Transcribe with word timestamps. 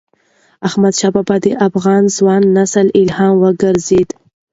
احمدشاه 0.67 1.11
بابا 1.15 1.35
د 1.45 1.47
افغان 1.67 2.03
ځوان 2.17 2.41
نسل 2.57 2.87
الهام 3.01 3.33
وګرځيد. 3.43 4.09